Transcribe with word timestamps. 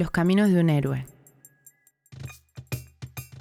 Los 0.00 0.10
caminos 0.10 0.50
de 0.50 0.58
un 0.58 0.70
héroe. 0.70 1.04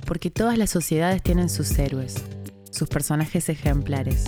Porque 0.05 0.29
todas 0.29 0.58
las 0.58 0.70
sociedades 0.70 1.24
tienen 1.24 1.47
sus 1.47 1.79
héroes, 1.79 2.21
sus 2.70 2.89
personajes 2.89 3.47
ejemplares. 3.47 4.26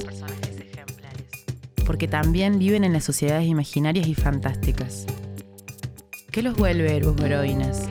Porque 1.86 2.08
también 2.08 2.58
viven 2.58 2.86
en 2.86 2.94
las 2.94 3.04
sociedades 3.04 3.48
imaginarias 3.48 4.08
y 4.08 4.16
fantásticas. 4.16 5.08
¿Qué 6.32 6.42
los 6.42 6.56
vuelve 6.56 6.96
héroes 6.96 7.22
heroínas? 7.22 7.90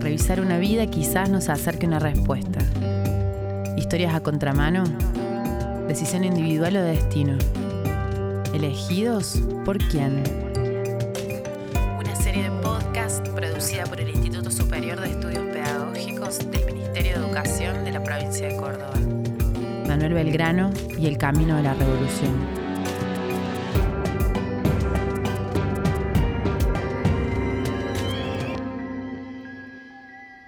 Revisar 0.00 0.42
una 0.42 0.58
vida 0.58 0.86
quizás 0.90 1.30
nos 1.30 1.48
acerque 1.48 1.86
una 1.86 2.00
respuesta. 2.00 2.60
Historias 3.78 4.14
a 4.14 4.20
contramano, 4.20 4.84
decisión 5.88 6.24
individual 6.24 6.76
o 6.76 6.82
destino. 6.82 7.38
¿Elegidos 8.52 9.40
por 9.64 9.78
quién? 9.78 10.47
Instituto 14.10 14.50
Superior 14.50 15.00
de 15.00 15.10
Estudios 15.10 15.44
Pedagógicos 15.52 16.38
del 16.50 16.64
Ministerio 16.66 17.18
de 17.18 17.26
Educación 17.26 17.84
de 17.84 17.92
la 17.92 18.02
provincia 18.02 18.48
de 18.48 18.56
Córdoba. 18.56 18.94
Manuel 19.86 20.14
Belgrano 20.14 20.70
y 20.98 21.06
el 21.06 21.18
Camino 21.18 21.56
de 21.56 21.62
la 21.62 21.74
Revolución. 21.74 22.32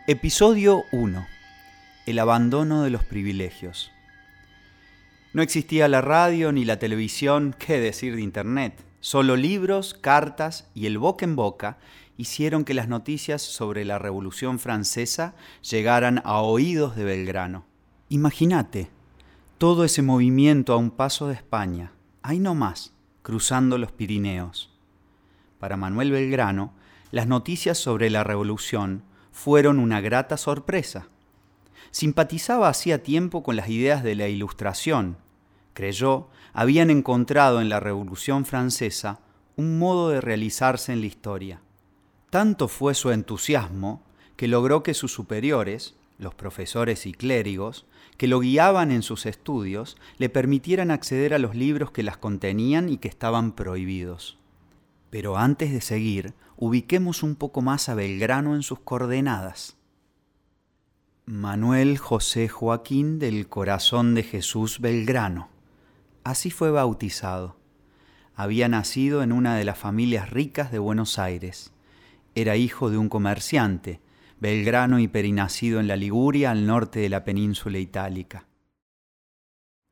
Episodio 0.07 0.85
1. 0.93 1.27
El 2.07 2.19
abandono 2.19 2.83
de 2.83 2.91
los 2.91 3.05
privilegios. 3.05 3.93
No 5.33 5.43
existía 5.43 5.87
la 5.87 6.01
radio 6.01 6.51
ni 6.51 6.65
la 6.65 6.79
televisión, 6.79 7.55
qué 7.59 7.79
decir 7.79 8.17
de 8.17 8.23
Internet. 8.23 8.90
Solo 9.01 9.37
libros, 9.37 9.95
cartas 9.95 10.69
y 10.75 10.87
el 10.87 10.99
boca 10.99 11.25
en 11.25 11.35
boca 11.35 11.79
hicieron 12.19 12.65
que 12.65 12.75
las 12.75 12.87
noticias 12.87 13.41
sobre 13.41 13.87
la 13.87 13.99
Revolución 13.99 14.59
Francesa 14.59 15.35
llegaran 15.63 16.21
a 16.25 16.41
oídos 16.43 16.97
de 16.97 17.05
Belgrano. 17.05 17.65
Imagínate, 18.11 18.91
todo 19.57 19.85
ese 19.85 20.03
movimiento 20.03 20.75
a 20.75 20.77
un 20.77 20.91
paso 20.91 21.29
de 21.29 21.35
España, 21.35 21.93
ahí 22.23 22.41
más, 22.41 22.93
cruzando 23.23 23.79
los 23.79 23.91
Pirineos. 23.91 24.71
Para 25.59 25.79
Manuel 25.79 26.11
Belgrano, 26.11 26.75
las 27.11 27.27
noticias 27.27 27.79
sobre 27.79 28.11
la 28.11 28.23
Revolución 28.23 29.03
fueron 29.33 29.79
una 29.79 30.01
grata 30.01 30.37
sorpresa. 30.37 31.09
Simpatizaba 31.91 32.69
hacía 32.69 33.03
tiempo 33.03 33.43
con 33.43 33.57
las 33.57 33.69
ideas 33.69 34.03
de 34.03 34.15
la 34.15 34.29
Ilustración. 34.29 35.17
Creyó 35.73 36.29
habían 36.53 36.91
encontrado 36.91 37.61
en 37.61 37.69
la 37.69 37.81
Revolución 37.81 38.45
Francesa 38.45 39.21
un 39.57 39.79
modo 39.79 40.09
de 40.11 40.21
realizarse 40.21 40.93
en 40.93 41.01
la 41.01 41.07
historia. 41.07 41.61
Tanto 42.31 42.69
fue 42.69 42.95
su 42.95 43.11
entusiasmo 43.11 44.03
que 44.37 44.49
logró 44.49 44.83
que 44.83 44.95
sus 44.95 45.13
superiores, 45.13 45.97
los 46.19 46.35
profesores 46.35 47.07
y 47.07 47.13
clérigos, 47.13 47.87
que 48.17 48.29
lo 48.29 48.41
guiaban 48.41 48.91
en 48.91 49.03
sus 49.03 49.27
estudios, 49.27 49.97
le 50.19 50.29
permitieran 50.29 50.91
acceder 50.91 51.35
a 51.35 51.39
los 51.39 51.55
libros 51.55 51.91
que 51.91 52.03
las 52.03 52.17
contenían 52.17 52.89
y 52.89 52.99
que 52.99 53.09
estaban 53.09 53.53
prohibidos. 53.53 54.39
Pero 55.11 55.37
antes 55.37 55.73
de 55.73 55.81
seguir, 55.81 56.35
ubiquemos 56.57 57.23
un 57.23 57.35
poco 57.35 57.63
más 57.63 57.89
a 57.89 57.95
Belgrano 57.95 58.55
en 58.55 58.63
sus 58.63 58.79
coordenadas. 58.81 59.77
Manuel 61.27 61.99
José 61.99 62.49
Joaquín 62.49 63.19
del 63.19 63.49
Corazón 63.49 64.15
de 64.15 64.23
Jesús 64.23 64.81
Belgrano. 64.81 65.49
Así 66.25 66.51
fue 66.51 66.71
bautizado. 66.71 67.57
Había 68.35 68.69
nacido 68.69 69.23
en 69.23 69.33
una 69.33 69.57
de 69.57 69.65
las 69.65 69.79
familias 69.79 70.31
ricas 70.31 70.71
de 70.71 70.79
Buenos 70.79 71.19
Aires. 71.19 71.73
Era 72.35 72.57
hijo 72.57 72.91
de 72.91 72.99
un 72.99 73.09
comerciante, 73.09 74.01
belgrano 74.39 74.99
y 74.99 75.09
perinacido 75.09 75.81
en 75.81 75.89
la 75.89 75.97
Liguria 75.97 76.51
al 76.51 76.67
norte 76.67 77.01
de 77.01 77.09
la 77.09 77.25
península 77.25 77.79
itálica. 77.79 78.47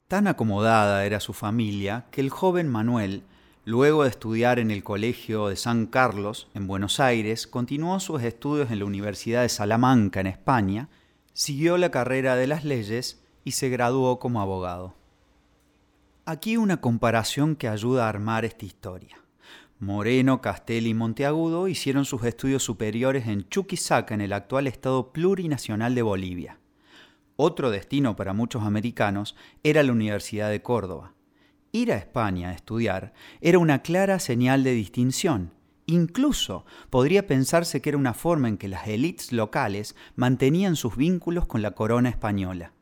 Tan 0.06 0.26
acomodada 0.26 1.04
era 1.04 1.20
su 1.20 1.32
familia 1.32 2.06
que 2.10 2.20
el 2.20 2.30
joven 2.30 2.69
Manuel 2.69 3.24
Luego 3.69 4.04
de 4.04 4.08
estudiar 4.08 4.58
en 4.60 4.70
el 4.70 4.82
Colegio 4.82 5.48
de 5.48 5.56
San 5.56 5.88
Carlos, 5.88 6.48
en 6.54 6.66
Buenos 6.66 7.00
Aires, 7.00 7.47
continuó 7.47 8.00
sus 8.00 8.22
estudios 8.22 8.70
en 8.70 8.78
la 8.78 8.86
Universidad 8.86 9.42
de 9.42 9.50
Salamanca, 9.50 10.20
en 10.20 10.26
España, 10.26 10.88
siguió 11.34 11.76
la 11.76 11.91
carrera 11.91 12.34
de 12.34 12.47
las 12.47 12.64
leyes 12.64 13.22
y 13.44 13.50
se 13.50 13.69
graduó 13.69 14.19
como 14.19 14.41
abogado. 14.41 14.94
Aquí 16.31 16.59
una 16.59 16.83
comparación 16.83 17.56
que 17.56 17.69
ayuda 17.69 18.05
a 18.05 18.11
armar 18.11 18.44
esta 18.44 18.66
historia. 18.66 19.16
Moreno, 19.78 20.43
Castelli 20.43 20.91
y 20.91 20.93
Monteagudo 20.94 21.69
hicieron 21.69 22.05
sus 22.05 22.22
estudios 22.22 22.62
superiores 22.62 23.28
en 23.28 23.49
Chuquisaca, 23.49 24.12
en 24.12 24.21
el 24.21 24.34
actual 24.34 24.66
estado 24.66 25.11
plurinacional 25.11 25.94
de 25.94 26.03
Bolivia. 26.03 26.59
Otro 27.37 27.71
destino 27.71 28.15
para 28.15 28.34
muchos 28.34 28.62
americanos 28.62 29.37
era 29.62 29.83
la 29.83 29.93
Universidad 29.93 30.50
de 30.50 30.61
Córdoba. 30.61 31.15
Ir 31.72 31.93
a 31.93 31.97
España 31.97 32.50
a 32.50 32.53
estudiar 32.53 33.15
era 33.41 33.59
una 33.59 33.81
clara 33.81 34.19
señal 34.19 34.65
de 34.65 34.72
distinción. 34.72 35.55
Incluso 35.87 36.66
podría 36.91 37.27
pensarse 37.27 37.81
que 37.81 37.89
era 37.89 37.97
una 37.97 38.12
forma 38.12 38.49
en 38.49 38.59
que 38.59 38.69
las 38.69 38.87
élites 38.87 39.33
locales 39.33 39.97
mantenían 40.15 40.77
sus 40.77 40.95
vínculos 40.95 41.47
con 41.47 41.62
la 41.62 41.71
corona 41.71 42.10
española. 42.10 42.75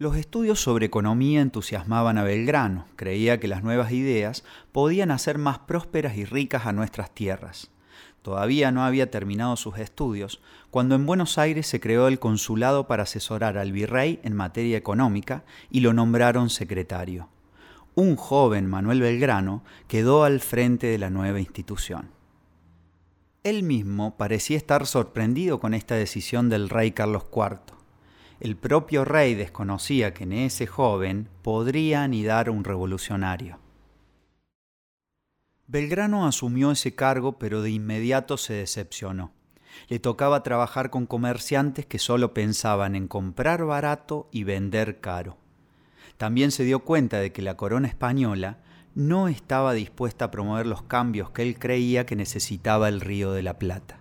Los 0.00 0.16
estudios 0.16 0.58
sobre 0.62 0.86
economía 0.86 1.42
entusiasmaban 1.42 2.16
a 2.16 2.24
Belgrano, 2.24 2.86
creía 2.96 3.38
que 3.38 3.48
las 3.48 3.62
nuevas 3.62 3.92
ideas 3.92 4.44
podían 4.72 5.10
hacer 5.10 5.36
más 5.36 5.58
prósperas 5.58 6.16
y 6.16 6.24
ricas 6.24 6.64
a 6.64 6.72
nuestras 6.72 7.14
tierras. 7.14 7.70
Todavía 8.22 8.72
no 8.72 8.82
había 8.82 9.10
terminado 9.10 9.56
sus 9.56 9.76
estudios 9.76 10.40
cuando 10.70 10.94
en 10.94 11.04
Buenos 11.04 11.36
Aires 11.36 11.66
se 11.66 11.80
creó 11.80 12.08
el 12.08 12.18
consulado 12.18 12.86
para 12.86 13.02
asesorar 13.02 13.58
al 13.58 13.72
virrey 13.72 14.20
en 14.22 14.34
materia 14.34 14.78
económica 14.78 15.44
y 15.70 15.80
lo 15.80 15.92
nombraron 15.92 16.48
secretario. 16.48 17.28
Un 17.94 18.16
joven 18.16 18.64
Manuel 18.70 19.02
Belgrano 19.02 19.62
quedó 19.86 20.24
al 20.24 20.40
frente 20.40 20.86
de 20.86 20.96
la 20.96 21.10
nueva 21.10 21.40
institución. 21.40 22.08
Él 23.44 23.62
mismo 23.64 24.16
parecía 24.16 24.56
estar 24.56 24.86
sorprendido 24.86 25.60
con 25.60 25.74
esta 25.74 25.94
decisión 25.94 26.48
del 26.48 26.70
rey 26.70 26.92
Carlos 26.92 27.26
IV. 27.30 27.79
El 28.40 28.56
propio 28.56 29.04
rey 29.04 29.34
desconocía 29.34 30.14
que 30.14 30.24
en 30.24 30.32
ese 30.32 30.66
joven 30.66 31.28
podría 31.42 32.02
anidar 32.02 32.48
un 32.48 32.64
revolucionario. 32.64 33.58
Belgrano 35.66 36.26
asumió 36.26 36.70
ese 36.70 36.94
cargo, 36.94 37.38
pero 37.38 37.60
de 37.60 37.70
inmediato 37.70 38.38
se 38.38 38.54
decepcionó. 38.54 39.32
Le 39.88 39.98
tocaba 39.98 40.42
trabajar 40.42 40.88
con 40.88 41.04
comerciantes 41.04 41.84
que 41.84 41.98
solo 41.98 42.32
pensaban 42.32 42.96
en 42.96 43.08
comprar 43.08 43.66
barato 43.66 44.28
y 44.32 44.44
vender 44.44 45.00
caro. 45.00 45.36
También 46.16 46.50
se 46.50 46.64
dio 46.64 46.80
cuenta 46.80 47.18
de 47.18 47.32
que 47.32 47.42
la 47.42 47.58
corona 47.58 47.88
española 47.88 48.58
no 48.94 49.28
estaba 49.28 49.74
dispuesta 49.74 50.24
a 50.24 50.30
promover 50.30 50.66
los 50.66 50.82
cambios 50.82 51.30
que 51.30 51.42
él 51.42 51.58
creía 51.58 52.06
que 52.06 52.16
necesitaba 52.16 52.88
el 52.88 53.02
Río 53.02 53.32
de 53.32 53.42
la 53.42 53.58
Plata. 53.58 54.00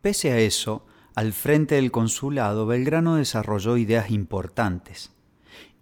Pese 0.00 0.32
a 0.32 0.38
eso, 0.38 0.86
al 1.14 1.32
frente 1.32 1.76
del 1.76 1.90
consulado, 1.90 2.66
Belgrano 2.66 3.16
desarrolló 3.16 3.76
ideas 3.76 4.10
importantes 4.10 5.14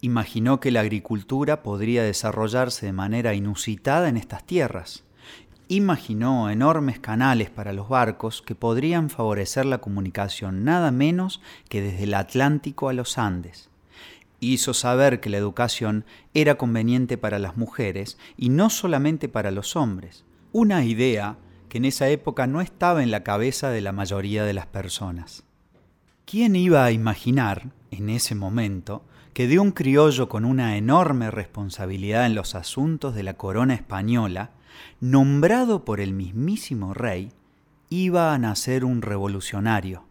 imaginó 0.02 0.58
que 0.58 0.72
la 0.72 0.80
agricultura 0.80 1.62
podría 1.62 2.02
desarrollarse 2.02 2.86
de 2.86 2.92
manera 2.92 3.34
inusitada 3.34 4.08
en 4.08 4.16
estas 4.16 4.44
tierras. 4.44 5.04
Imaginó 5.68 6.50
enormes 6.50 6.98
canales 6.98 7.50
para 7.50 7.72
los 7.72 7.88
barcos 7.88 8.42
que 8.42 8.56
podrían 8.56 9.10
favorecer 9.10 9.64
la 9.64 9.78
comunicación 9.78 10.64
nada 10.64 10.90
menos 10.90 11.40
que 11.68 11.80
desde 11.80 12.04
el 12.04 12.14
Atlántico 12.14 12.88
a 12.88 12.92
los 12.92 13.16
Andes. 13.16 13.70
Hizo 14.40 14.74
saber 14.74 15.20
que 15.20 15.30
la 15.30 15.38
educación 15.38 16.04
era 16.34 16.56
conveniente 16.56 17.16
para 17.16 17.38
las 17.38 17.56
mujeres 17.56 18.18
y 18.36 18.48
no 18.48 18.70
solamente 18.70 19.28
para 19.28 19.52
los 19.52 19.76
hombres, 19.76 20.24
una 20.50 20.84
idea 20.84 21.36
que 21.72 21.78
en 21.78 21.86
esa 21.86 22.10
época 22.10 22.46
no 22.46 22.60
estaba 22.60 23.02
en 23.02 23.10
la 23.10 23.22
cabeza 23.22 23.70
de 23.70 23.80
la 23.80 23.92
mayoría 23.92 24.44
de 24.44 24.52
las 24.52 24.66
personas. 24.66 25.42
¿Quién 26.26 26.54
iba 26.54 26.84
a 26.84 26.90
imaginar, 26.90 27.70
en 27.90 28.10
ese 28.10 28.34
momento, 28.34 29.06
que 29.32 29.48
de 29.48 29.58
un 29.58 29.70
criollo 29.70 30.28
con 30.28 30.44
una 30.44 30.76
enorme 30.76 31.30
responsabilidad 31.30 32.26
en 32.26 32.34
los 32.34 32.54
asuntos 32.54 33.14
de 33.14 33.22
la 33.22 33.38
corona 33.38 33.72
española, 33.72 34.50
nombrado 35.00 35.86
por 35.86 36.00
el 36.00 36.12
mismísimo 36.12 36.92
rey, 36.92 37.32
iba 37.88 38.34
a 38.34 38.38
nacer 38.38 38.84
un 38.84 39.00
revolucionario. 39.00 40.04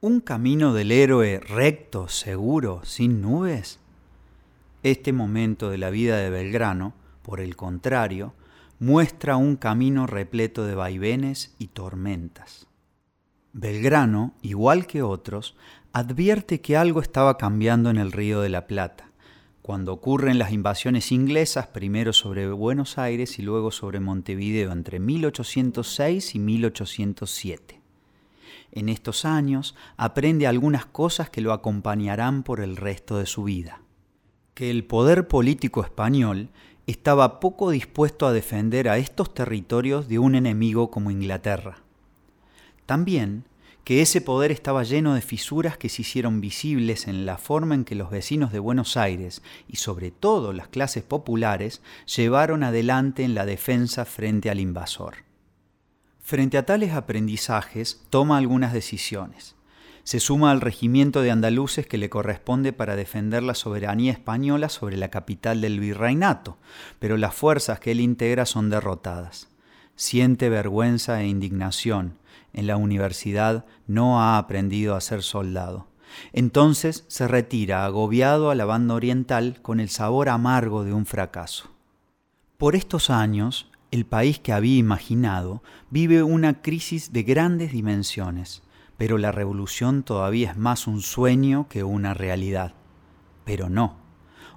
¿Un 0.00 0.18
camino 0.18 0.74
del 0.74 0.90
héroe 0.90 1.38
recto, 1.38 2.08
seguro, 2.08 2.80
sin 2.82 3.22
nubes? 3.22 3.78
Este 4.82 5.12
momento 5.12 5.70
de 5.70 5.78
la 5.78 5.90
vida 5.90 6.16
de 6.16 6.28
Belgrano, 6.28 6.92
por 7.22 7.38
el 7.38 7.54
contrario, 7.54 8.34
muestra 8.80 9.36
un 9.36 9.56
camino 9.56 10.06
repleto 10.06 10.64
de 10.64 10.74
vaivenes 10.74 11.54
y 11.58 11.68
tormentas. 11.68 12.66
Belgrano, 13.52 14.32
igual 14.40 14.86
que 14.86 15.02
otros, 15.02 15.54
advierte 15.92 16.62
que 16.62 16.78
algo 16.78 17.02
estaba 17.02 17.36
cambiando 17.36 17.90
en 17.90 17.98
el 17.98 18.10
río 18.10 18.40
de 18.40 18.48
la 18.48 18.66
Plata. 18.66 19.06
cuando 19.62 19.92
ocurren 19.92 20.38
las 20.38 20.50
invasiones 20.50 21.12
inglesas, 21.12 21.68
primero 21.68 22.12
sobre 22.12 22.50
Buenos 22.50 22.98
Aires 22.98 23.38
y 23.38 23.42
luego 23.42 23.70
sobre 23.70 24.00
Montevideo 24.00 24.72
entre 24.72 24.98
1806 24.98 26.34
y 26.34 26.38
1807. 26.40 27.80
En 28.72 28.88
estos 28.88 29.24
años 29.24 29.76
aprende 29.96 30.46
algunas 30.46 30.86
cosas 30.86 31.28
que 31.30 31.42
lo 31.42 31.52
acompañarán 31.52 32.42
por 32.42 32.60
el 32.60 32.76
resto 32.76 33.18
de 33.18 33.26
su 33.26 33.44
vida. 33.44 33.82
Que 34.54 34.70
el 34.70 34.84
poder 34.84 35.28
político 35.28 35.84
español 35.84 36.48
estaba 36.90 37.40
poco 37.40 37.70
dispuesto 37.70 38.26
a 38.26 38.32
defender 38.32 38.88
a 38.88 38.98
estos 38.98 39.32
territorios 39.32 40.08
de 40.08 40.18
un 40.18 40.34
enemigo 40.34 40.90
como 40.90 41.10
Inglaterra. 41.10 41.78
También 42.86 43.44
que 43.84 44.02
ese 44.02 44.20
poder 44.20 44.52
estaba 44.52 44.82
lleno 44.82 45.14
de 45.14 45.20
fisuras 45.20 45.78
que 45.78 45.88
se 45.88 46.02
hicieron 46.02 46.40
visibles 46.40 47.08
en 47.08 47.26
la 47.26 47.38
forma 47.38 47.74
en 47.74 47.84
que 47.84 47.94
los 47.94 48.10
vecinos 48.10 48.52
de 48.52 48.58
Buenos 48.58 48.96
Aires 48.96 49.42
y 49.68 49.76
sobre 49.76 50.10
todo 50.10 50.52
las 50.52 50.68
clases 50.68 51.02
populares 51.02 51.80
llevaron 52.06 52.62
adelante 52.62 53.24
en 53.24 53.34
la 53.34 53.46
defensa 53.46 54.04
frente 54.04 54.50
al 54.50 54.60
invasor. 54.60 55.24
Frente 56.20 56.58
a 56.58 56.66
tales 56.66 56.92
aprendizajes, 56.92 58.02
toma 58.10 58.36
algunas 58.36 58.72
decisiones. 58.72 59.56
Se 60.04 60.20
suma 60.20 60.50
al 60.50 60.60
regimiento 60.60 61.22
de 61.22 61.30
andaluces 61.30 61.86
que 61.86 61.98
le 61.98 62.10
corresponde 62.10 62.72
para 62.72 62.96
defender 62.96 63.42
la 63.42 63.54
soberanía 63.54 64.12
española 64.12 64.68
sobre 64.68 64.96
la 64.96 65.08
capital 65.08 65.60
del 65.60 65.80
virreinato, 65.80 66.58
pero 66.98 67.16
las 67.16 67.34
fuerzas 67.34 67.80
que 67.80 67.92
él 67.92 68.00
integra 68.00 68.46
son 68.46 68.70
derrotadas. 68.70 69.48
Siente 69.96 70.48
vergüenza 70.48 71.20
e 71.20 71.28
indignación, 71.28 72.16
en 72.52 72.66
la 72.66 72.76
universidad 72.76 73.66
no 73.86 74.22
ha 74.22 74.38
aprendido 74.38 74.96
a 74.96 75.00
ser 75.00 75.22
soldado. 75.22 75.88
Entonces 76.32 77.04
se 77.08 77.28
retira 77.28 77.84
agobiado 77.84 78.50
a 78.50 78.54
la 78.54 78.64
banda 78.64 78.94
oriental 78.94 79.58
con 79.62 79.80
el 79.80 79.88
sabor 79.88 80.28
amargo 80.28 80.84
de 80.84 80.92
un 80.92 81.06
fracaso. 81.06 81.70
Por 82.58 82.76
estos 82.76 83.10
años, 83.10 83.70
el 83.90 84.06
país 84.06 84.38
que 84.38 84.52
había 84.52 84.76
imaginado 84.76 85.62
vive 85.90 86.22
una 86.22 86.62
crisis 86.62 87.12
de 87.12 87.22
grandes 87.22 87.72
dimensiones, 87.72 88.62
pero 89.00 89.16
la 89.16 89.32
revolución 89.32 90.02
todavía 90.02 90.50
es 90.50 90.58
más 90.58 90.86
un 90.86 91.00
sueño 91.00 91.68
que 91.70 91.84
una 91.84 92.12
realidad. 92.12 92.74
Pero 93.46 93.70
no. 93.70 93.96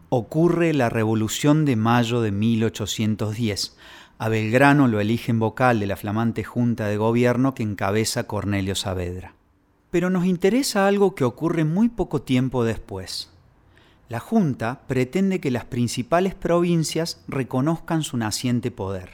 Ocurre 0.09 0.73
la 0.73 0.89
revolución 0.89 1.63
de 1.63 1.77
mayo 1.77 2.19
de 2.19 2.33
1810, 2.33 3.77
a 4.17 4.27
Belgrano 4.27 4.89
lo 4.89 4.99
eligen 4.99 5.39
vocal 5.39 5.79
de 5.79 5.87
la 5.87 5.95
flamante 5.95 6.43
Junta 6.43 6.87
de 6.87 6.97
Gobierno 6.97 7.55
que 7.55 7.63
encabeza 7.63 8.27
Cornelio 8.27 8.75
Saavedra. 8.75 9.33
Pero 9.91 10.09
nos 10.09 10.25
interesa 10.25 10.87
algo 10.87 11.15
que 11.15 11.23
ocurre 11.23 11.63
muy 11.63 11.87
poco 11.87 12.21
tiempo 12.21 12.65
después. 12.65 13.31
La 14.09 14.19
Junta 14.19 14.81
pretende 14.87 15.39
que 15.39 15.51
las 15.51 15.63
principales 15.63 16.35
provincias 16.35 17.23
reconozcan 17.29 18.03
su 18.03 18.17
naciente 18.17 18.71
poder. 18.71 19.11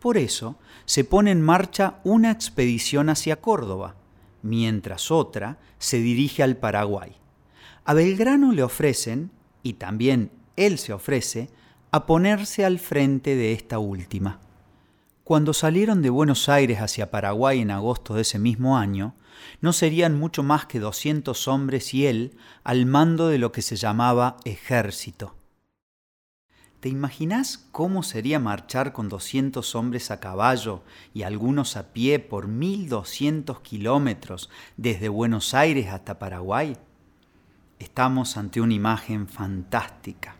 Por 0.00 0.18
eso 0.18 0.56
se 0.86 1.04
pone 1.04 1.30
en 1.30 1.40
marcha 1.40 2.00
una 2.02 2.32
expedición 2.32 3.10
hacia 3.10 3.36
Córdoba, 3.36 3.94
mientras 4.42 5.10
otra 5.10 5.58
se 5.78 5.98
dirige 5.98 6.42
al 6.42 6.56
Paraguay. 6.56 7.16
A 7.84 7.94
Belgrano 7.94 8.52
le 8.52 8.62
ofrecen, 8.62 9.30
y 9.62 9.74
también 9.74 10.30
él 10.56 10.78
se 10.78 10.92
ofrece, 10.92 11.50
a 11.90 12.06
ponerse 12.06 12.64
al 12.64 12.78
frente 12.78 13.34
de 13.34 13.52
esta 13.52 13.78
última. 13.78 14.40
Cuando 15.24 15.52
salieron 15.52 16.02
de 16.02 16.10
Buenos 16.10 16.48
Aires 16.48 16.78
hacia 16.80 17.10
Paraguay 17.10 17.60
en 17.60 17.70
agosto 17.70 18.14
de 18.14 18.22
ese 18.22 18.38
mismo 18.38 18.76
año, 18.76 19.14
no 19.60 19.72
serían 19.72 20.18
mucho 20.18 20.42
más 20.42 20.66
que 20.66 20.80
200 20.80 21.48
hombres 21.48 21.94
y 21.94 22.06
él 22.06 22.36
al 22.64 22.86
mando 22.86 23.28
de 23.28 23.38
lo 23.38 23.52
que 23.52 23.62
se 23.62 23.76
llamaba 23.76 24.36
ejército. 24.44 25.39
¿Te 26.80 26.88
imaginas 26.88 27.68
cómo 27.72 28.02
sería 28.02 28.38
marchar 28.38 28.94
con 28.94 29.10
200 29.10 29.74
hombres 29.74 30.10
a 30.10 30.18
caballo 30.18 30.82
y 31.12 31.24
algunos 31.24 31.76
a 31.76 31.92
pie 31.92 32.18
por 32.20 32.48
1200 32.48 33.60
kilómetros 33.60 34.48
desde 34.78 35.10
Buenos 35.10 35.52
Aires 35.52 35.88
hasta 35.88 36.18
Paraguay? 36.18 36.78
Estamos 37.78 38.38
ante 38.38 38.62
una 38.62 38.72
imagen 38.72 39.28
fantástica 39.28 40.36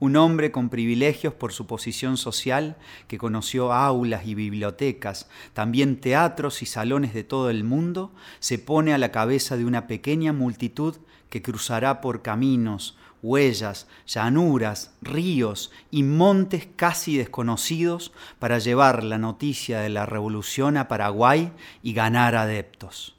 un 0.00 0.16
hombre 0.16 0.50
con 0.50 0.70
privilegios 0.70 1.34
por 1.34 1.52
su 1.52 1.66
posición 1.66 2.16
social, 2.16 2.76
que 3.06 3.18
conoció 3.18 3.72
aulas 3.72 4.26
y 4.26 4.34
bibliotecas, 4.34 5.28
también 5.52 6.00
teatros 6.00 6.62
y 6.62 6.66
salones 6.66 7.12
de 7.12 7.22
todo 7.22 7.50
el 7.50 7.64
mundo, 7.64 8.10
se 8.38 8.58
pone 8.58 8.94
a 8.94 8.98
la 8.98 9.12
cabeza 9.12 9.58
de 9.58 9.66
una 9.66 9.86
pequeña 9.86 10.32
multitud 10.32 10.96
que 11.28 11.42
cruzará 11.42 12.00
por 12.00 12.22
caminos, 12.22 12.96
huellas, 13.22 13.86
llanuras, 14.06 14.94
ríos 15.02 15.70
y 15.90 16.02
montes 16.02 16.68
casi 16.76 17.16
desconocidos 17.16 18.12
para 18.38 18.58
llevar 18.58 19.04
la 19.04 19.18
noticia 19.18 19.80
de 19.80 19.88
la 19.88 20.06
revolución 20.06 20.76
a 20.76 20.88
Paraguay 20.88 21.52
y 21.82 21.92
ganar 21.92 22.34
adeptos. 22.34 23.16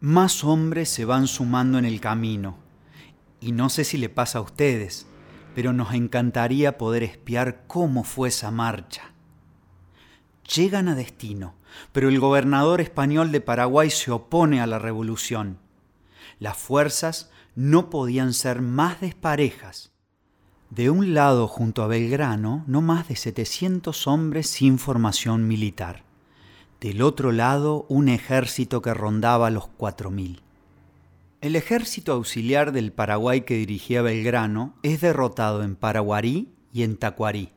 Más 0.00 0.44
hombres 0.44 0.88
se 0.88 1.04
van 1.04 1.26
sumando 1.26 1.78
en 1.78 1.84
el 1.84 2.00
camino, 2.00 2.58
y 3.40 3.52
no 3.52 3.68
sé 3.68 3.84
si 3.84 3.98
le 3.98 4.08
pasa 4.08 4.38
a 4.38 4.42
ustedes, 4.42 5.06
pero 5.54 5.72
nos 5.72 5.94
encantaría 5.94 6.78
poder 6.78 7.02
espiar 7.02 7.64
cómo 7.66 8.04
fue 8.04 8.28
esa 8.28 8.50
marcha. 8.50 9.12
Llegan 10.54 10.88
a 10.88 10.94
destino, 10.94 11.54
pero 11.92 12.08
el 12.08 12.20
gobernador 12.20 12.80
español 12.80 13.32
de 13.32 13.40
Paraguay 13.40 13.90
se 13.90 14.10
opone 14.10 14.60
a 14.60 14.66
la 14.66 14.78
revolución. 14.78 15.58
Las 16.38 16.56
fuerzas 16.56 17.30
no 17.54 17.90
podían 17.90 18.32
ser 18.32 18.62
más 18.62 19.00
desparejas. 19.00 19.92
De 20.70 20.90
un 20.90 21.14
lado, 21.14 21.46
junto 21.46 21.82
a 21.82 21.86
Belgrano, 21.86 22.64
no 22.66 22.80
más 22.80 23.08
de 23.08 23.16
700 23.16 24.06
hombres 24.06 24.48
sin 24.48 24.78
formación 24.78 25.46
militar. 25.46 26.04
Del 26.80 27.00
otro 27.00 27.32
lado, 27.32 27.86
un 27.88 28.08
ejército 28.08 28.82
que 28.82 28.92
rondaba 28.92 29.50
los 29.50 29.64
4.000. 29.78 30.40
El 31.40 31.56
ejército 31.56 32.12
auxiliar 32.12 32.72
del 32.72 32.92
Paraguay 32.92 33.42
que 33.42 33.56
dirigía 33.56 34.02
Belgrano 34.02 34.74
es 34.82 35.00
derrotado 35.00 35.62
en 35.62 35.76
Paraguarí 35.76 36.54
y 36.72 36.82
en 36.82 36.96
Tacuarí. 36.96 37.52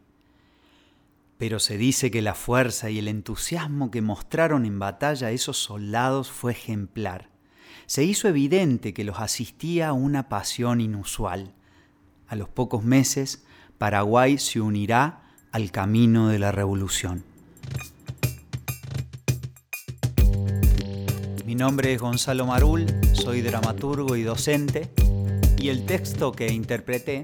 Pero 1.38 1.60
se 1.60 1.78
dice 1.78 2.12
que 2.12 2.22
la 2.22 2.34
fuerza 2.34 2.90
y 2.90 3.00
el 3.00 3.08
entusiasmo 3.08 3.90
que 3.90 4.02
mostraron 4.02 4.66
en 4.66 4.78
batalla 4.78 5.32
esos 5.32 5.58
soldados 5.58 6.30
fue 6.32 6.52
ejemplar. 6.52 7.30
Se 7.88 8.04
hizo 8.04 8.28
evidente 8.28 8.94
que 8.94 9.06
los 9.06 9.22
asistía 9.22 9.94
una 9.94 10.28
pasión 10.28 10.82
inusual. 10.82 11.54
A 12.28 12.36
los 12.36 12.50
pocos 12.50 12.84
meses, 12.84 13.46
Paraguay 13.78 14.38
se 14.38 14.60
unirá 14.60 15.22
al 15.54 15.72
camino 15.72 16.28
de 16.28 16.38
la 16.38 16.52
revolución. 16.52 17.24
Mi 21.46 21.56
nombre 21.56 21.94
es 21.94 22.02
Gonzalo 22.02 22.46
Marul, 22.46 22.88
soy 23.14 23.40
dramaturgo 23.40 24.18
y 24.18 24.24
docente, 24.24 24.92
y 25.58 25.70
el 25.70 25.86
texto 25.86 26.34
que 26.34 26.52
interpreté 26.52 27.22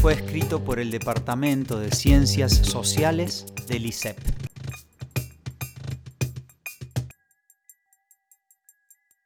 fue 0.00 0.14
escrito 0.14 0.64
por 0.64 0.80
el 0.80 0.90
Departamento 0.90 1.78
de 1.78 1.90
Ciencias 1.90 2.54
Sociales 2.54 3.44
del 3.68 3.84
ISEP. 3.84 4.39